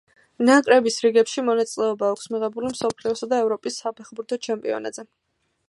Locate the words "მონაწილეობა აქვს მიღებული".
1.49-2.71